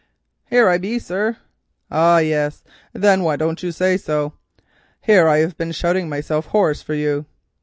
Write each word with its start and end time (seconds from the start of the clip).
"Here 0.49 0.67
I 0.67 0.79
be, 0.79 0.97
sir." 0.97 1.37
"Ah, 1.91 2.17
yes; 2.17 2.63
then 2.91 3.21
why 3.21 3.35
didn't 3.35 3.61
you 3.61 3.71
say 3.71 3.97
so? 3.97 4.33
I 5.07 5.37
have 5.37 5.57
been 5.57 5.71
shouting 5.71 6.09
myself 6.09 6.47
hoarse 6.47 6.81
for 6.81 6.95
you." 6.95 7.27